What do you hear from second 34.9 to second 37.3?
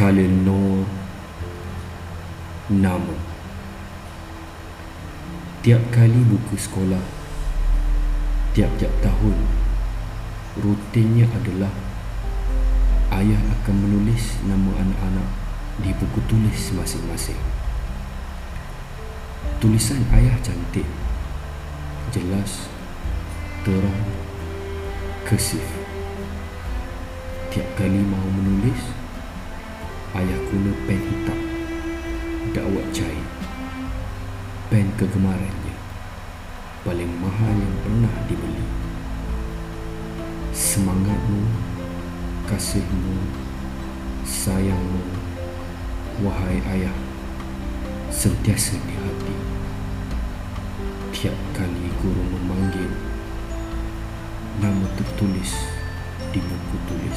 kegemarannya paling